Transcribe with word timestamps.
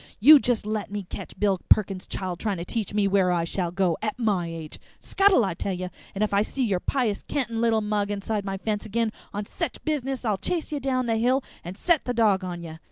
You 0.19 0.39
just 0.39 0.65
let 0.65 0.89
me 0.89 1.03
ketch 1.03 1.39
Bill 1.39 1.61
Perkins' 1.69 2.07
child 2.07 2.39
trying 2.39 2.57
to 2.57 2.65
teach 2.65 2.91
me 2.91 3.07
where 3.07 3.31
I 3.31 3.43
shall 3.43 3.69
go, 3.69 3.99
at 4.01 4.17
my 4.17 4.47
age! 4.47 4.79
Scuttle, 4.99 5.45
I 5.45 5.53
tell 5.53 5.73
ye! 5.75 5.89
And 6.15 6.23
if 6.23 6.33
I 6.33 6.41
see 6.41 6.63
your 6.65 6.79
pious 6.79 7.21
cantin' 7.21 7.61
little 7.61 7.81
mug 7.81 8.09
inside 8.09 8.43
my 8.43 8.57
fence 8.57 8.87
ag'in 8.87 9.11
on 9.31 9.45
sech 9.45 9.77
a 9.77 9.81
business 9.81 10.25
I'll 10.25 10.39
chase 10.39 10.71
ye 10.71 10.79
down 10.79 11.05
the 11.05 11.17
hill 11.17 11.43
or 11.63 11.71
set 11.75 12.05
the 12.05 12.15
dog 12.15 12.43
on 12.43 12.63
ye! 12.63 12.79